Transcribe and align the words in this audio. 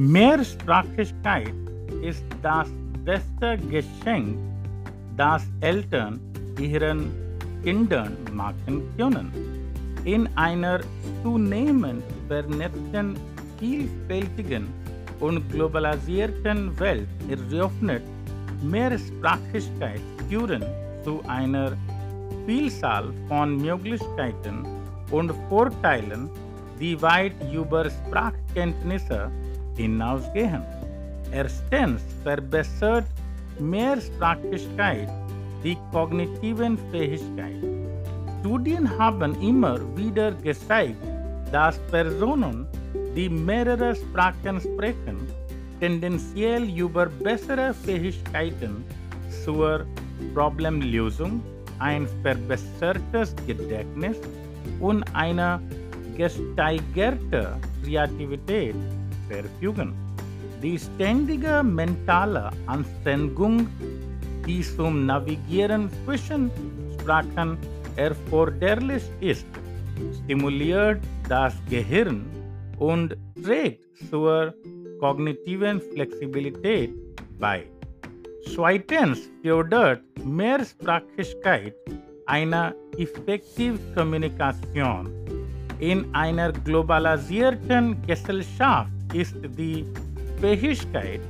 Mehrsprachigkeit 0.00 1.52
ist 2.02 2.24
das 2.40 2.68
beste 3.04 3.58
Geschenk, 3.68 4.38
das 5.16 5.42
Eltern 5.60 6.20
ihren 6.60 7.10
Kindern 7.64 8.16
machen 8.32 8.82
können. 8.96 9.32
In 10.04 10.28
einer 10.36 10.78
zunehmend 11.24 12.04
vernetzten, 12.28 13.16
vielfältigen 13.58 14.68
und 15.18 15.50
globalisierten 15.50 16.78
Welt 16.78 17.08
eröffnet 17.28 18.04
Mehrsprachigkeit 18.62 20.00
Türen 20.30 20.62
zu 21.02 21.20
einer 21.26 21.72
Vielzahl 22.46 23.12
von 23.26 23.56
Möglichkeiten 23.56 24.64
und 25.10 25.32
Vorteilen, 25.48 26.30
die 26.78 27.02
weit 27.02 27.34
über 27.52 27.90
Sprachkenntnisse 27.90 29.28
hinausgehen. 29.78 30.62
Erstens 31.32 32.02
verbessert 32.22 33.06
Mehrsprachigkeit 33.58 35.08
die 35.64 35.76
kognitiven 35.92 36.78
Fähigkeiten. 36.90 37.86
Studien 38.40 38.86
haben 38.98 39.34
immer 39.40 39.78
wieder 39.96 40.32
gezeigt, 40.32 41.02
dass 41.50 41.78
Personen, 41.90 42.66
die 43.16 43.28
mehrere 43.28 43.94
Sprachen 43.94 44.60
sprechen, 44.60 45.16
tendenziell 45.80 46.64
über 46.70 47.06
bessere 47.06 47.74
Fähigkeiten 47.74 48.84
zur 49.44 49.84
Problemlösung, 50.34 51.40
ein 51.78 52.06
verbessertes 52.22 53.34
Gedächtnis 53.46 54.16
und 54.80 55.04
eine 55.14 55.60
gesteigerte 56.16 57.56
Kreativität 57.84 58.74
verfügen. 59.28 59.94
Die 60.62 60.78
ständige 60.78 61.62
mentale 61.62 62.50
Anstrengung, 62.66 63.66
die 64.46 64.62
zum 64.62 65.06
Navigieren 65.06 65.88
zwischen 66.04 66.50
Sprachen 66.98 67.56
erforderlich 67.96 69.04
ist, 69.20 69.46
stimuliert 70.24 71.00
das 71.28 71.54
Gehirn 71.70 72.24
und 72.78 73.16
trägt 73.42 73.84
zur 74.10 74.54
kognitiven 75.00 75.80
Flexibilität 75.80 76.90
bei. 77.38 77.64
Zweitens 78.54 79.30
fördert 79.42 80.02
Mehrsprachigkeit 80.24 81.74
eine 82.26 82.74
effektive 82.96 83.78
Kommunikation. 83.94 85.10
In 85.78 86.06
einer 86.12 86.52
globalisierten 86.52 87.96
Gesellschaft 88.06 88.90
ist 89.12 89.36
die 89.56 89.84
Fähigkeit, 90.40 91.20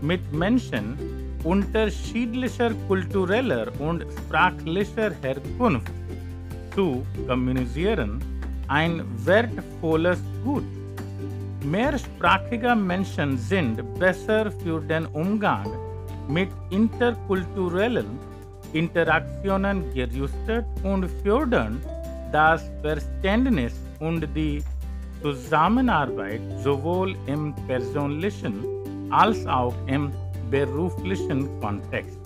mit 0.00 0.20
Menschen 0.32 0.96
unterschiedlicher 1.44 2.70
kultureller 2.88 3.68
und 3.78 4.04
sprachlicher 4.16 5.12
Herkunft 5.22 5.92
zu 6.74 7.04
kommunizieren 7.26 8.20
ein 8.68 9.02
wertvolles 9.24 10.18
Gut. 10.42 10.64
Mehrsprachige 11.62 12.74
Menschen 12.74 13.38
sind 13.38 13.82
besser 13.98 14.50
für 14.50 14.80
den 14.80 15.06
Umgang 15.06 15.66
mit 16.28 16.48
interkulturellen 16.70 18.18
Interaktionen 18.72 19.82
gerüstet 19.94 20.64
und 20.82 21.08
fördern 21.22 21.80
das 22.32 22.70
Verständnis 22.82 23.74
und 24.00 24.26
die 24.34 24.62
Zusammenarbeit 25.24 26.42
sowohl 26.62 27.16
im 27.24 27.54
persönlichen 27.66 28.62
als 29.10 29.46
auch 29.46 29.74
im 29.86 30.10
beruflichen 30.50 31.48
Kontext. 31.62 32.18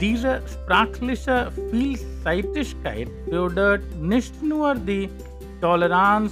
Diese 0.00 0.40
sprachliche 0.46 1.50
Vielseitigkeit 1.72 3.08
fördert 3.28 3.82
nicht 4.00 4.40
nur 4.40 4.76
die 4.76 5.08
Toleranz, 5.60 6.30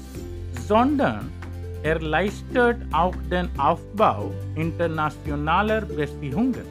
sondern 0.68 1.28
erleichtert 1.82 2.76
auch 2.92 3.16
den 3.28 3.48
Aufbau 3.58 4.30
internationaler 4.54 5.80
Beziehungen. 5.80 6.62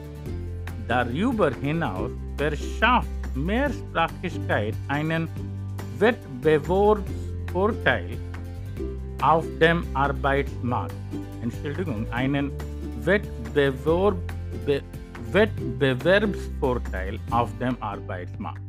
Darüber 0.88 1.50
hinaus 1.60 2.10
verschafft 2.38 3.10
Mehrsprachigkeit 3.34 4.74
einen 4.88 5.28
Wettbewerbsvorteil 5.98 8.16
auf 9.22 9.44
dem 9.60 9.84
Arbeitsmarkt. 9.94 10.94
Entschuldigung, 11.42 12.06
einen 12.10 12.50
Wettbewerb, 13.02 14.16
Be, 14.66 14.82
Wettbewerbsvorteil 15.32 17.18
auf 17.30 17.50
dem 17.58 17.76
Arbeitsmarkt. 17.80 18.60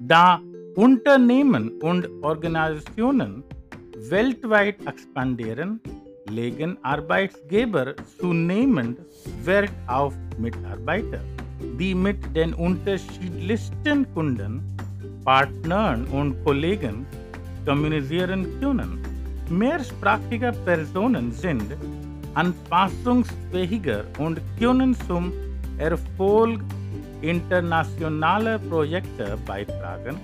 Da 0.00 0.40
Unternehmen 0.76 1.72
und 1.80 2.08
Organisationen 2.22 3.42
weltweit 4.10 4.76
expandieren, 4.86 5.80
legen 6.30 6.76
Arbeitgeber 6.82 7.94
zunehmend 8.18 9.00
Wert 9.44 9.72
auf 9.86 10.14
Mitarbeiter, 10.38 11.20
die 11.78 11.94
mit 11.94 12.18
den 12.36 12.54
unterschiedlichsten 12.54 14.06
Kunden, 14.14 14.62
Partnern 15.24 16.04
und 16.06 16.42
Kollegen 16.44 17.06
kommunizieren 17.66 18.46
können. 18.60 19.07
Mehrsprachige 19.50 20.52
Personen 20.64 21.32
sind 21.32 21.74
anpassungsfähiger 22.34 24.04
und 24.18 24.40
können 24.58 24.94
zum 25.06 25.32
Erfolg 25.78 26.60
internationaler 27.22 28.58
Projekte 28.58 29.38
beitragen, 29.46 30.16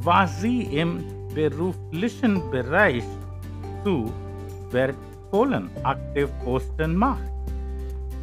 was 0.00 0.40
sie 0.40 0.62
im 0.62 1.04
beruflichen 1.34 2.42
Bereich 2.50 3.04
zu 3.82 4.12
wertvollen 4.70 5.70
Aktivposten 5.82 6.94
macht. 6.94 7.32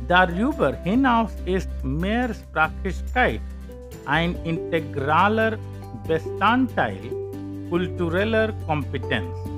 Darüber 0.07 0.73
hinaus 0.83 1.31
ist 1.45 1.69
Mehrsprachigkeit 1.83 3.41
ein 4.05 4.35
integraler 4.43 5.57
Bestandteil 6.07 6.99
kultureller 7.69 8.53
Kompetenz. 8.67 9.52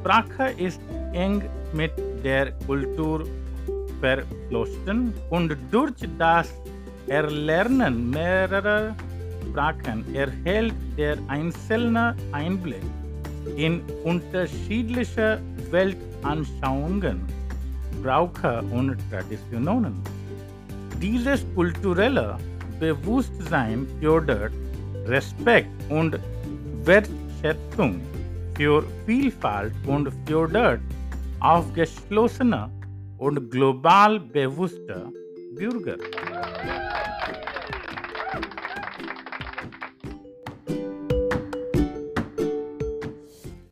Sprache 0.00 0.50
ist 0.56 0.80
eng 1.12 1.42
mit 1.72 1.92
der 2.24 2.52
Kultur 2.66 3.26
verflochten 4.00 5.12
und 5.30 5.56
durch 5.70 5.92
das 6.18 6.54
Erlernen 7.08 8.10
mehrerer 8.10 8.94
Sprachen 9.50 10.04
erhält 10.14 10.74
der 10.96 11.16
Einzelne 11.26 12.14
Einblick 12.32 12.82
in 13.56 13.80
unterschiedliche 14.04 15.40
Weltanschauungen, 15.70 17.20
Brauche 18.02 18.62
und 18.70 18.96
Traditionen. 19.10 19.94
Dieses 21.02 21.44
kulturelle 21.54 22.36
Bewusstsein 22.78 23.86
fördert 24.00 24.52
Respekt 25.06 25.70
und 25.88 26.18
Wertschätzung 26.84 28.00
für 28.58 28.82
Vielfalt 29.06 29.72
und 29.86 30.12
fördert 30.26 30.80
aufgeschlossene 31.38 32.68
und 33.18 33.50
global 33.52 34.18
bewusste 34.18 35.12
Bürger. 35.56 35.96